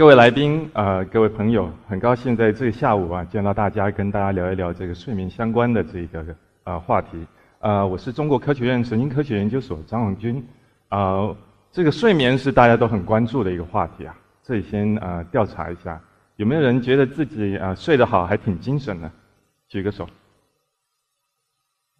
[0.00, 6.24] 各位来宾，呃，各位朋友，很高兴在这个下午啊见到大家，跟大家聊一聊这个睡眠相关的这个
[6.64, 7.18] 呃话题。
[7.58, 10.42] 呃，我是中国科学院神经科学研究所张永军。
[10.88, 11.36] 呃，
[11.70, 14.16] 这个睡眠是大家都很关注的一个话题啊。
[14.42, 16.00] 这里先呃调查一下，
[16.36, 19.12] 有没有人觉得自己啊睡得好，还挺精神的？
[19.68, 20.08] 举个手。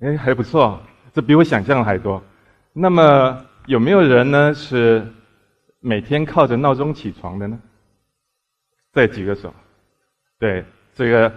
[0.01, 0.81] 哎，还不错，
[1.13, 2.23] 这比我想象的还多。
[2.73, 5.07] 那么有没有人呢是
[5.81, 7.61] 每天靠着闹钟起床的呢？
[8.93, 9.55] 再举个手，
[10.39, 11.33] 对这个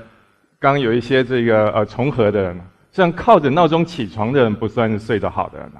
[0.60, 5.72] 刚有一些这个呃重合的人，像靠着闹钟起床的人不算是睡得好的人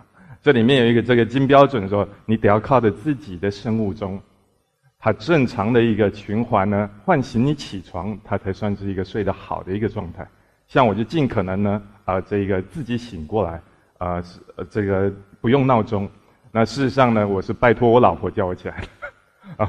[0.42, 4.22] 这里面有一个这个金标准说，你得要靠着自己的生物钟，
[5.00, 10.28] 它正常的一个循环呢，唤醒你起床，它才算是一个睡得好的一个状态。
[10.68, 13.62] 像我就尽可能呢啊这个自己醒过来
[13.98, 14.24] 啊
[14.70, 16.10] 这个不用闹钟。
[16.52, 18.88] 那事实上呢，我是拜托我老婆叫我起来的。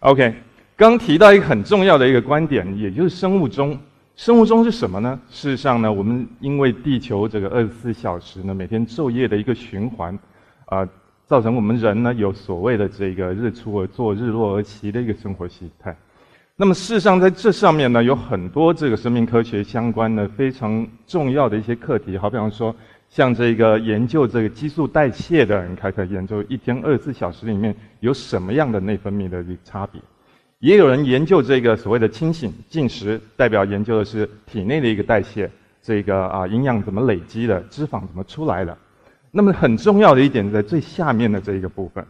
[0.00, 0.34] OK，OK。
[0.80, 3.78] 刚提到一个很重要的一个观点，也就是生物钟。
[4.16, 5.20] 生物钟是什么呢？
[5.28, 10.18] 事实上呢，我们因为地球这个二十四小时呢，每天昼夜的一个循环，
[10.64, 10.88] 啊，
[11.26, 15.94] 造成我们人呢有所谓的这个日出而作，日落而息的一个生活形态。
[16.56, 22.16] 那么事实上，在这上面呢，有很多这个生命科学相关的非常重要的一些课题。
[22.16, 22.74] 好比方说，
[23.10, 30.00] 像这个研究这个激素代谢的人，开始研究一天二十四小时里面有什么样的内分泌的差别。
[30.60, 35.50] 也有人研究这个所谓的清醒进食，代表研究的是体内的一个代谢，
[35.82, 38.76] 这个啊营养怎么累积的，脂肪怎么出来的。
[39.30, 42.04] 那么很重要的一点在最下面的这一个部分，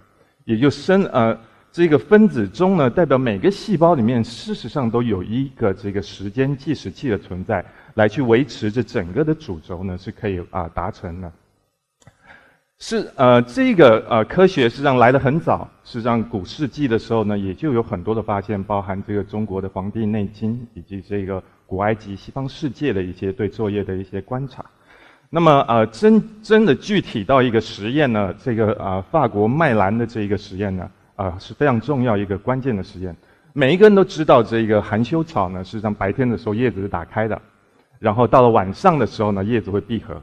[0.46, 1.38] 也就生呃
[1.70, 11.32] 这个分子中呢，代表每个细胞里面事实上都有一个这个时间计时器的存在，来去维持这整个的主轴呢是可以啊达成的。
[12.82, 24.64] 是呃，这个呃科学实际上来得很早，实际上古世纪的时候呢，也就有很多的发现，包含这个中国的《黄帝内经》，以及这个古埃及、西方世界的一些对作业的一些观察。
[25.28, 33.14] 那么呃，真真的具体到一个实验呢，这个啊法国麦兰的这一个实验呢，啊是非常重要一个关键的实验。
[33.52, 37.40] 每一个人都知道，这个含羞草呢，实际上白天的时候叶子是打开的，
[37.98, 40.20] 然后到了晚上的时候呢，叶子会闭合。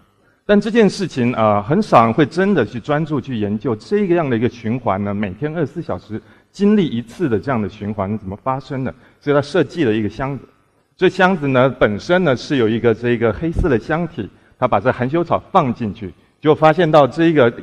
[0.49, 5.13] 但这件事情啊，很少人会真的去专注去研究这个样的一个循环呢。
[5.13, 6.21] 每天二十四小时
[6.53, 8.95] 经历一次的这样的循环怎么发生的？
[9.19, 10.47] 所以他设计了一个箱子。
[10.95, 17.53] 这箱子呢本身呢是有一个这个黑色的箱体，他把这含羞草放进去，就发现到这个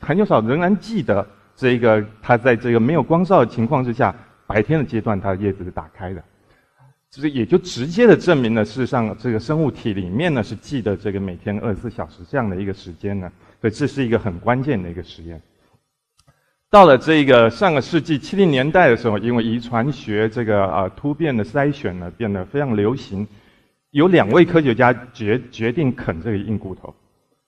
[0.00, 4.14] 含羞草仍然记得这个它在这个没有光照的情况之下，
[4.46, 6.24] 白天的阶段它的叶子是打开的。
[7.10, 15.42] 就是也就直接的证明了，事实上这个生物体里面呢是记得这个每天二十四小时这样的一个时间呢，所以这是一个很关键的一个实验。
[16.70, 23.26] 到了这个上个世纪七零年代的时候，因为遗传学这个啊突变的筛选呢变得非常流行，
[23.90, 26.94] 有两位科学家决决定啃这个硬骨头，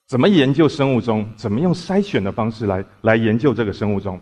[0.08, 4.20] 怎么研究生物钟，怎么用筛选的方式来来研究这个生物钟。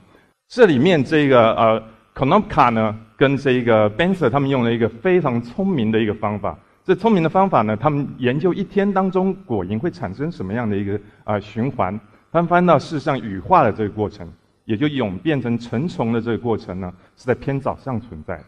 [0.48, 1.82] 这里面这个呃
[2.20, 2.94] k o n o p k a 呢。
[3.16, 6.58] 跟这个 Benzer 他们用了一个非常聪明的一个方法。
[6.82, 11.98] 这聪明的方法呢，他们研究一天当中果蝇会产生什么样的一个啊循环，
[12.30, 14.26] 翻翻到事实上羽化的这个过程，
[14.64, 18.42] 也就蛹变成成虫的这个过程呢，是在偏早上存在。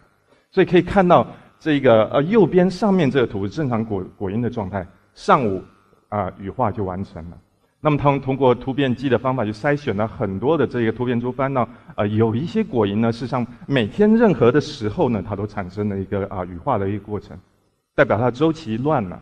[0.51, 1.27] 所以可以看到
[1.59, 5.63] 这个呃右边上面这个图是正常果果蝇的状态，上午
[6.09, 7.37] 啊羽化就完成了。
[7.85, 17.37] 那么他们通过突变机的方法去筛选了很多的这个突变株，翻到啊有一些果蝇呢，事实上每天任何的时候呢，它都产生了一个啊羽化的一个过程，
[17.97, 19.21] 代表它周期乱了。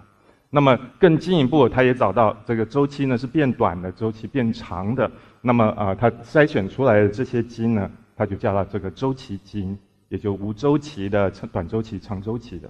[0.51, 5.11] 那么更进一步，他也找到这个周期呢是变短的，周期变长的。
[5.41, 9.79] 那么啊，它筛选出来的这些基因呢，它就叫它这个周期基因，
[10.09, 12.69] 也就无周期的、长短周期、长周期的。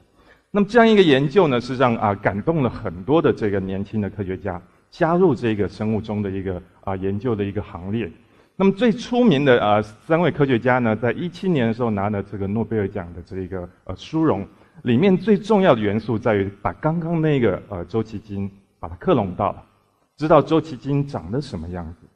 [0.53, 4.61] 那么这样一个研究呢，是让啊感动了很多的这个年轻的科学家。
[4.91, 8.11] 加入这个生物钟的一个啊研究的一个行列。
[8.57, 14.47] 那么最出名的啊三位科学家呢，在一七年的时候拿了这个诺贝尔奖的这一个呃殊荣。
[14.83, 19.55] 里面最重要的元素在于把刚刚那个呃周期基因把它克隆到，
[20.17, 22.07] 知道周期基因长得什么样子。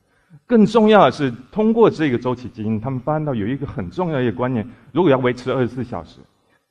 [0.47, 6.21] 更重要的是，通过这个周期基因，他们发现到有一个很重要的一个观念：如果要维持二十四小时，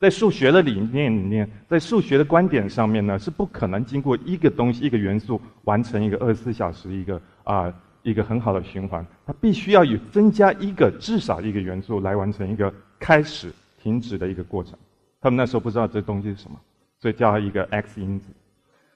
[0.03, 9.05] 在数学的理念里面，在数学的观点上面呢，是不可能经过一个东西、一个元素完成一个二十四小时一个啊一个很好的循环。
[9.25, 13.49] 它必须要有增加一个至少一个元素来完成一个开始、
[13.81, 14.77] 停止的一个过程。
[15.21, 16.59] 他们那时候不知道这东西是什么，
[16.99, 18.25] 所以叫一个 X 因子。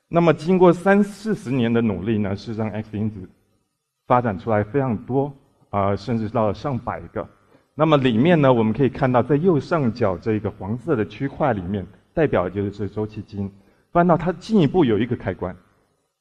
[0.10, 3.18] 那么经过三四十年的努力呢，事实上 X 因子。
[4.08, 5.34] 发展出来非常多
[5.70, 7.26] 啊，甚至到了上百个。
[7.80, 13.52] 那么里面呢，我们可以看到，在右上角这个黄色的区块里面，代表就是周期基因。
[13.92, 15.56] 翻到它进一步有一个开关，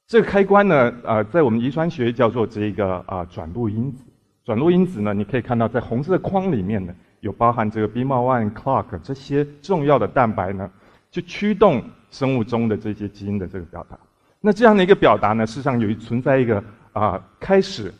[0.06, 4.04] 这个开关呢，啊，在我们遗传学叫做这一个啊转录因子。
[4.44, 10.70] 转录因子呢，你可以看到在红色框里面呢，有包含这个 BMAL1、Clock 这些重要的蛋白呢，
[11.10, 13.98] 去驱动生物钟的这些基因的这个表达。
[14.42, 16.62] 那这样的一个表达呢，事实上有存在一个。
[16.92, 17.92] 啊，开始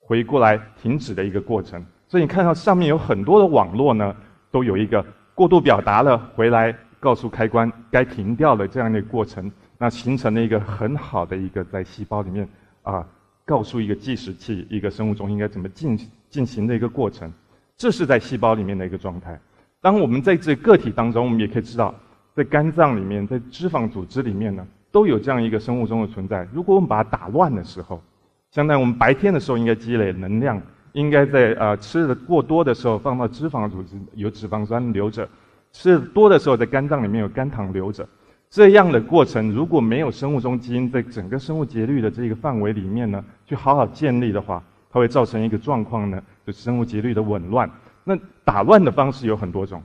[0.00, 4.14] 回过来停止的一个过程，所以你看到上面有很多的网络呢，
[4.50, 5.04] 都有一个
[5.34, 12.48] 过度表达了回来告诉开关该停掉了这样的一个过程，那形成了一个很好的一个在细胞里面
[12.82, 13.06] 啊，
[13.44, 15.98] 告诉一个计时器一个生物钟应该怎么进
[16.30, 17.32] 进行的一个过程，
[17.76, 19.38] 这是在细胞里面的一个状态。
[19.80, 21.94] 当我们在这个体当中，我们也可以知道，
[22.34, 26.46] 在肝脏里面，在脂肪组织里面呢，都有这样一个生物钟的存在。
[26.52, 28.02] 如果我们把它打乱的时候，
[28.50, 30.60] 相当于我们白天的时候应该积累能量，
[30.96, 35.28] 应该在啊吃的过多的时候放到脂肪组织有脂肪酸留着，
[35.70, 38.08] 吃的多的时候在肝脏里面有肝糖留着，
[38.48, 47.70] 这样的过程如果没有生物钟基因在整个生物节律的这个范围里面呢，去好好建立的话，它会造成一个状况呢，就是生物节律的紊乱。
[48.02, 49.82] 那打乱的方式有很多种，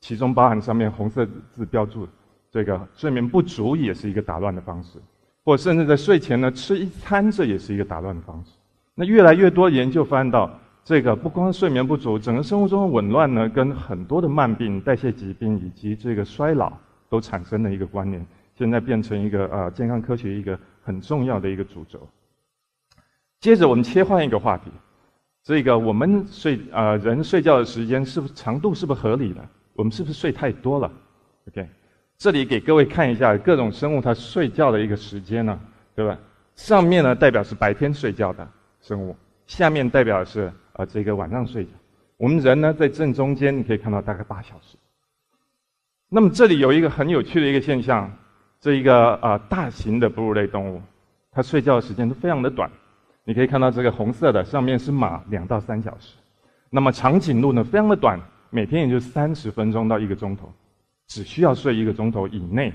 [0.00, 2.08] 其中包含上面红色字标注
[2.50, 4.98] 这个睡眠不足也是一个打乱的方式。
[5.44, 8.52] 或甚至在睡前呢吃一餐，这也是一个打乱的方式。
[8.94, 10.50] 那越来越多研究发现到，
[10.84, 16.72] 这个不光睡眠不足，整个生活中的紊乱呢，跟很多的慢病、代谢疾病以及这个衰老
[17.08, 18.24] 都产生了一个关联。
[18.56, 22.08] 现在变成一个呃健康科学一个很重要的一个主轴。
[23.40, 24.70] 接着我们切换一个话题，
[25.42, 29.44] 这个我们睡啊人睡觉的时间是不是长度是不是合理的？
[29.74, 30.90] 我们是不是睡太多了
[31.48, 31.68] ？OK。
[32.16, 35.58] 这里给各位看一下各种生物它睡觉的一个时间呢，
[35.96, 36.16] 对吧？
[36.54, 38.48] 上面呢代表是白天睡觉的
[38.84, 39.16] 生物，
[39.46, 41.70] 下面代表的是啊这个晚上睡觉。
[42.18, 44.76] 我们人呢在正中间，你可以看到大概八小时。
[46.10, 48.14] 那么这里有一个很有趣的一个现象，
[48.60, 50.82] 这一个啊大型的哺乳类动物，
[51.32, 52.70] 它睡觉的时间都非常的短。
[53.24, 56.16] 你可以看到这个红色的上面是马，两到三小时。
[56.68, 58.20] 那么长颈鹿呢非常的短，
[58.50, 60.52] 每天也就三十分钟到一个钟头。
[61.06, 62.70] 只需要睡一个钟头以内，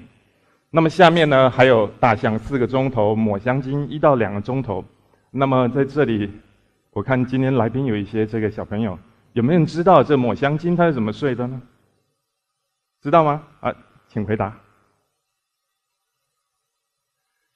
[0.72, 4.84] 那么下面呢还有大象四个钟头，抹香鲸一到两个钟头。
[5.31, 6.31] 那么在这里，
[6.92, 8.98] 我看今天来宾有一些这个小朋友，
[9.34, 11.62] 有没有人知道这抹香鲸它是怎么睡的呢？
[13.02, 13.44] 知道吗？
[13.60, 13.74] 啊，
[14.08, 14.56] 请回答。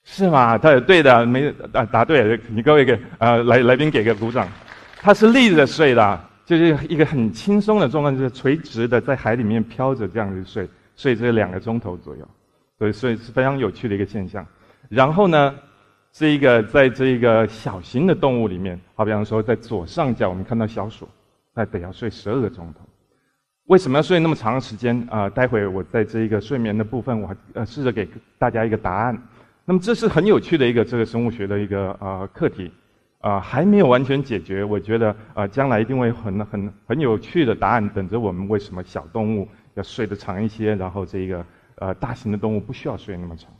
[0.04, 0.58] 是吗？
[0.58, 4.48] 他对的，没啊答对了，你各位给啊来来宾给个鼓掌。
[4.96, 6.30] 他是立着睡的。
[6.46, 12.28] 就是一个很轻松的状况，就是垂直的在海里面飘着这样子睡，睡这两个钟头左右，
[12.78, 14.46] 所以所以是非常有趣的一个现象。
[14.90, 15.54] 然后呢，
[16.16, 21.08] 这一个在这一个小型的动物里面，好比方说在左上角我们看到小鼠，
[21.52, 22.86] 那得要睡十二个钟头。
[23.64, 25.28] 为什么要睡那么长时间啊？
[25.28, 29.20] 待会我在这一个睡眠的部分，我呃试着给大家一个答案。
[29.64, 32.70] 那么这是很有趣的一个这个生物学的一个呃课题。
[33.18, 34.62] 啊，还没有完全解决。
[34.62, 38.46] 我觉得啊，将来一定会很很很有趣的答案等着我们。
[38.48, 41.44] 为什么小动物要睡得长一些，然后这一个
[41.76, 43.50] 呃大型的动物不需要睡那么长？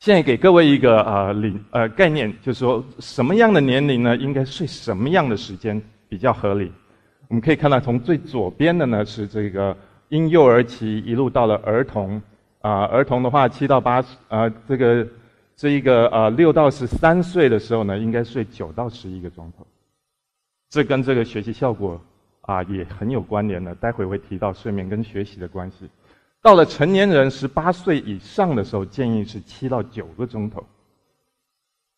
[0.00, 6.70] 现在给各位一个呃理呃概念，就是说什么样的年龄呢，应该睡什么样的时间比较合理？
[7.28, 9.76] 我们可以看到，从最左边的呢是这个
[10.10, 12.20] 婴幼儿期一路到了儿童
[12.60, 15.06] 啊，儿童的话七到八啊这个。
[15.58, 19.66] 这一个呃，六到十三岁的时候呢，应该睡九到十一个钟头，
[20.68, 21.98] 这跟这个学习效果
[22.42, 23.74] 啊也很有关联的。
[23.76, 25.88] 待会会提到睡眠跟学习的关系。
[26.46, 30.64] 到了成年人十八岁以上的时候，建议是七到九个钟头。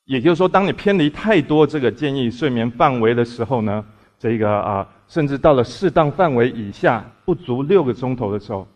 [0.07, 3.85] 也就是说，当你偏离太多这个建议睡眠范围的时候呢，
[4.19, 8.67] 这个啊，甚至到了适当范围以下不足六个钟头的时候，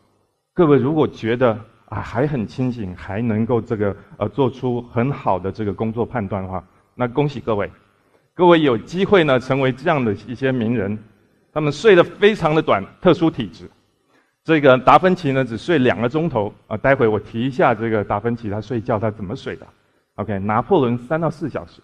[0.52, 6.62] 各位如果觉得，啊，还很清醒，还能够这个呃做出很好的这个工作判断的话，
[6.94, 7.70] 那恭喜各位，
[8.34, 10.98] 各位有机会呢成为这样的一些名人，
[11.50, 13.70] 他们睡得非常的短，特殊体质。
[14.44, 19.66] 这个达芬奇呢只睡两个钟头啊，待会我提一下这个达芬奇他睡觉他怎么睡的。
[20.16, 21.80] OK，拿破仑三到四小时，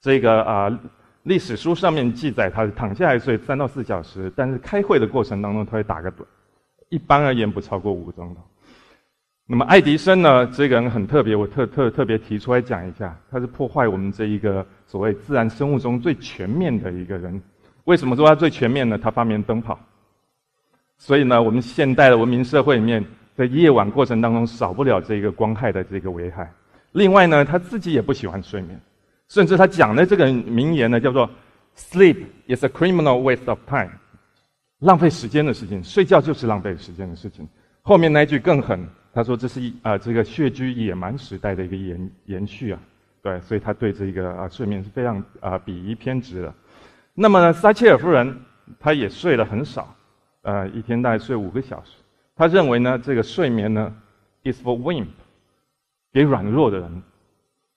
[0.00, 0.80] 这个啊
[1.24, 6.24] 历史书上面记载他是躺下来睡三到四小时，但是开会的过程当中他会打个盹，
[6.88, 8.40] 一般而言不超过五个钟头。
[9.50, 10.46] 那么爱迪生呢？
[10.46, 17.40] 这个人很特别，我特特特别提出来讲一下，他是破坏我们这一个所谓自然生物中最全面的一个人。
[17.84, 18.98] 为什么说他最全面呢？
[18.98, 19.78] 他发明灯泡，
[20.98, 23.02] 所以呢，我们现代的文明社会里面，
[23.34, 26.52] 在夜晚过程当中少不了这个光害的这个危害。
[26.92, 28.78] 另外呢，他自己也不喜欢睡眠，
[29.28, 31.30] 甚至他讲的这个名言呢，叫做
[31.76, 32.16] “Sleep
[32.48, 33.92] is a criminal waste of time”，
[34.80, 37.48] 浪费时间的事情，睡觉就是浪费时间的事情。
[37.82, 38.86] 后面那一句更狠。
[39.10, 42.78] 他说：“这是一啊，这个血居野蛮时代的一个延延续啊，
[43.20, 46.54] 对，所以他对这个啊睡眠是非常啊鄙夷偏执的。
[47.14, 48.38] 那么呢，撒切尔夫人
[48.78, 49.92] 她也睡了很少，
[50.48, 51.90] 呃，一天大概睡五个小时。
[52.34, 53.94] 他认为呢，这个睡眠呢
[54.44, 55.08] ，is for wimp，
[56.10, 57.02] 给软弱的人。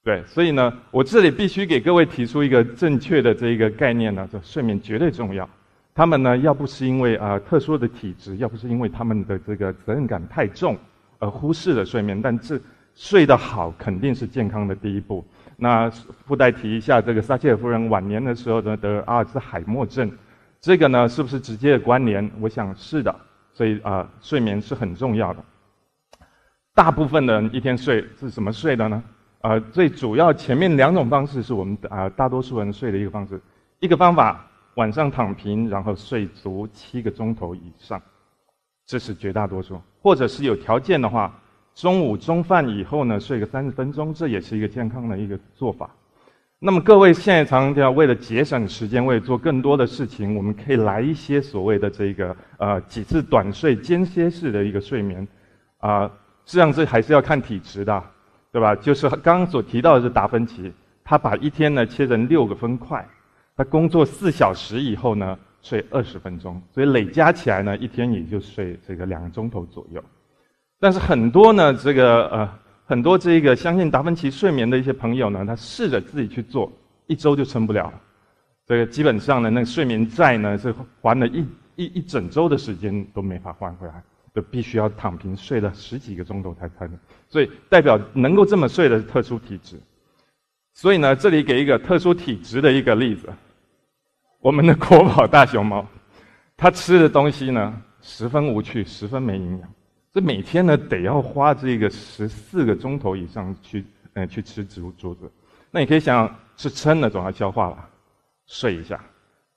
[0.05, 5.49] 对，所以呢，我这里必须给各位提出一个正确的这一个概念呢，就睡眠绝对重要。
[5.93, 10.77] 他们呢，要不是因为啊特殊的体质，要不是因为他们的这个责任感太重。”
[11.19, 12.57] 而忽视了睡眠，但这
[12.95, 15.23] 睡得好肯定是健康的第一步。
[15.57, 15.89] 那
[16.25, 20.09] 附带提一下，这个撒切尔夫人晚年的时候呢得阿尔兹海默症，
[20.61, 22.31] 这个呢是不是直接的关联？
[22.39, 23.13] 我想是的。
[23.53, 25.43] 所以啊，睡眠是很重要的。
[26.73, 29.03] 大部分人一天睡是怎么睡的呢？
[29.41, 33.41] 呃，最主要前面两种方式是我们啊大多数人睡的一个方式。
[33.79, 38.01] 一个方法，晚上躺平，然后睡足七个钟头以上。
[38.85, 41.37] 这是绝大多数，或者是有条件的话，
[41.75, 45.89] 中午中饭以后呢，睡个三十分钟，这也是一个健康的一个做法。
[46.63, 55.27] 那么各位现在常常要为了节省时间，为了做更多的事情，我们可以来一些所谓的这个呃几次短睡间歇式的一个睡眠，
[55.79, 56.05] 啊，
[56.45, 58.03] 实际上这还是要看体质的，
[58.51, 58.75] 对吧？
[58.75, 60.71] 就是刚刚所提到的是达芬奇，
[61.03, 63.03] 他把一天呢切成六个分块，
[63.57, 65.37] 他工作四小时以后呢。
[65.63, 70.03] 睡二十分钟，所以累加起来呢，一天也就睡这个两个钟头左右。
[70.79, 72.49] 但是很多呢，这个呃，
[72.91, 76.69] 很多这个相信达芬奇睡眠的一些朋友呢，他试着自己去做，
[77.07, 77.89] 一周就撑不了。
[78.67, 81.45] 这个基本上呢，那个睡眠债呢，是还了一
[81.77, 84.03] 一一整周的时间都没法还回来，
[84.35, 86.99] 就必须要躺平睡了十几个钟头才才能。
[87.29, 89.79] 所以代表能够这么睡的特殊体质。
[90.73, 93.29] 所以呢，这里给一个特殊体质的一个例子。
[94.41, 95.87] 我们的国宝大熊猫，
[96.57, 99.73] 它吃的东西呢十分无趣，十分没营养。
[100.13, 105.31] 这每天呢得要花这个十四个钟头以上去，嗯，去吃竹竹子。
[105.71, 107.89] 那你可以想想，吃撑了总要消化了，
[108.45, 108.99] 睡一下，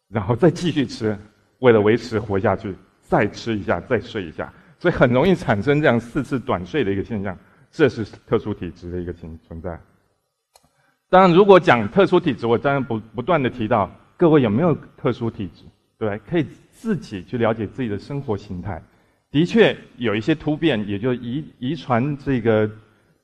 [0.09, 1.19] 然后再继续吃，
[1.59, 7.37] 为了维持活下去，再吃一下，再睡一下，所以很容易产生这样四次短睡的一个现象。
[7.73, 9.77] 这是特殊体质的一个情存在。
[11.11, 13.91] 当然，如果讲特殊体质，我当然不不断的提到。
[14.17, 15.65] 各位有没有特殊体质？
[15.99, 18.81] 对，可以自己去了解自己的生活形态。
[19.35, 22.71] 的确有一些突变，也就遗遗传这个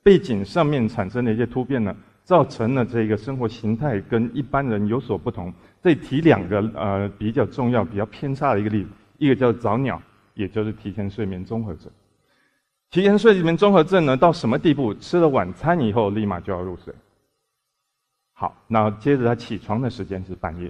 [0.03, 5.53] 背景上面产生的一些突变呢，造成了这个生活形态跟一般人有所不同。
[5.81, 8.89] 这里提两个呃比较重要、比较偏差的一个例子，
[9.19, 10.01] 一个叫早鸟，
[10.33, 11.89] 也就是提前睡眠综合症。
[12.89, 14.93] 提前睡眠综合症呢，到什么地步？
[14.95, 16.93] 吃了晚餐以后立马就要入睡。
[18.33, 20.69] 好，那接着他起床的时间是半夜。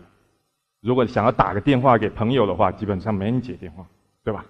[0.81, 3.83] 如果想要打个电话给朋友的话，基本上没人接电话，
[4.23, 4.45] 对吧？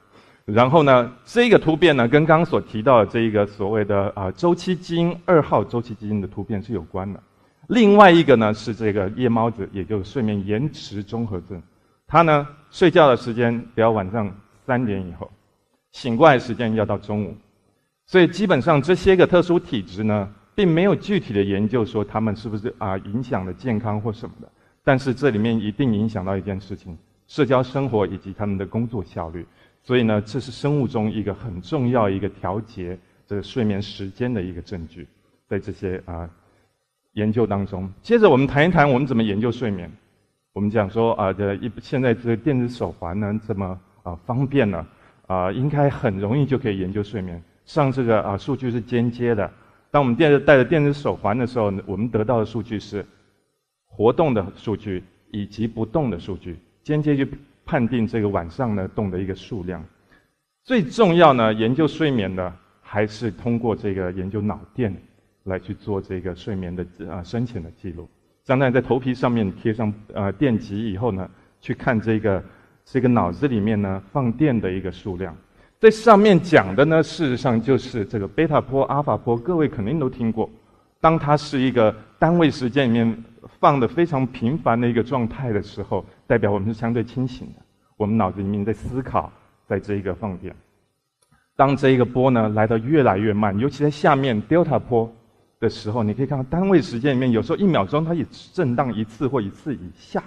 [0.54, 7.22] 然后呢，这个突变呢，跟刚刚所提到的这一个所谓的啊周期基因二号周期基因的突变是有关的。
[7.68, 11.62] 另外一个呢是这个夜猫子，也就是睡眠延迟综合症。
[12.08, 14.30] 他呢睡觉的时间不要晚上
[14.66, 15.30] 三点以后，
[15.92, 17.36] 醒过来时间要到中午。
[18.06, 24.52] 所以基本上这些个特殊体质呢，并没有具体的研究说他们是不是啊影响了健康或什么的。
[24.84, 29.46] 但是这里面一定影响到一件事情：社交生活以及他们的工作效率。
[29.84, 35.08] 所以呢，这是生物钟一个很重要一个调节这个睡眠时间的一个证据，
[35.48, 36.30] 在这些啊
[37.14, 37.92] 研究当中。
[38.02, 39.92] 接着我们谈一谈我们怎么研究睡眠。
[40.54, 44.86] 我们讲说啊，这一现在这个电子手环呢这么啊方便呢
[45.28, 47.42] 啊，应该很容易就可以研究睡眠。
[47.66, 49.52] 上这个啊数据是间接的。
[49.90, 53.06] 当我们电戴着电子手环的时候，我们得到的数据是。
[53.94, 57.26] 活动的数据以及不动的数据，间接就
[57.72, 59.82] 判定这个晚上呢动的一个数量。
[60.66, 64.94] 最重要呢，研究睡眠的还是通过这个研究脑电
[65.44, 68.10] 来去做这个睡眠的啊深浅的记录。
[68.44, 71.30] 相当于在头皮上面贴上呃电极以后呢，
[71.62, 72.44] 去看这个
[72.84, 75.34] 这个脑子里面呢放电的一个数量。
[75.80, 80.50] 在上面讲的呢，事实上就是这个贝塔波、阿尔法波，各位肯定都听过。
[81.00, 83.24] 当它是一个单位时间里面
[83.60, 87.61] 放的非常频繁的一个状态的时候，代表我们是相对清醒的，
[88.02, 89.32] 我们脑子里面在思考，
[89.68, 90.56] 在这一个放电。
[91.56, 95.08] 当这一个波呢来到越来越慢，尤其在下面 delta 波
[95.60, 100.24] 的时候，你可以看到单位时间里面有时候一秒钟它也震荡一次或一次以下，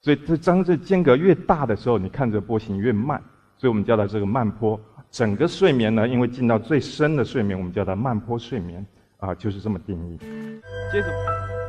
[0.00, 3.20] 所以这当这间隔越大的时候，你看着波形越慢，
[3.56, 4.80] 所以我们叫它这个慢波。
[5.10, 8.86] 整个睡眠呢，因为进到最深的睡眠，我们叫它慢波睡眠，
[9.16, 10.16] 啊，就是这么定义。
[10.92, 11.59] 接着。